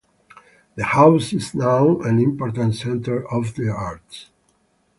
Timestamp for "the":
0.77-0.83, 3.43-3.69